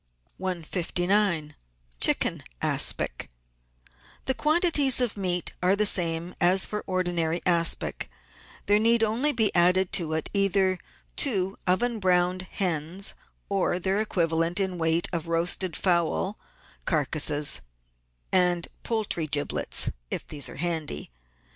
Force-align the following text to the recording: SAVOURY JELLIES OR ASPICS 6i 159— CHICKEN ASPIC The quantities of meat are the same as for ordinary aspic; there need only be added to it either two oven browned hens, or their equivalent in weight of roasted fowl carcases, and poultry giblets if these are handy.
SAVOURY 0.39 0.63
JELLIES 0.63 0.63
OR 0.63 0.79
ASPICS 0.79 1.13
6i 1.13 1.39
159— 1.49 1.55
CHICKEN 2.01 2.43
ASPIC 2.63 3.29
The 4.25 4.33
quantities 4.33 4.99
of 4.99 5.15
meat 5.15 5.53
are 5.61 5.75
the 5.75 5.85
same 5.85 6.33
as 6.41 6.65
for 6.65 6.83
ordinary 6.87 7.39
aspic; 7.45 8.09
there 8.65 8.79
need 8.79 9.03
only 9.03 9.31
be 9.31 9.53
added 9.53 9.91
to 9.93 10.13
it 10.13 10.27
either 10.33 10.79
two 11.15 11.55
oven 11.67 11.99
browned 11.99 12.47
hens, 12.49 13.13
or 13.47 13.77
their 13.77 14.01
equivalent 14.01 14.59
in 14.59 14.79
weight 14.79 15.07
of 15.13 15.27
roasted 15.27 15.75
fowl 15.77 16.39
carcases, 16.85 17.61
and 18.31 18.69
poultry 18.81 19.27
giblets 19.27 19.91
if 20.09 20.27
these 20.27 20.49
are 20.49 20.55
handy. 20.55 21.11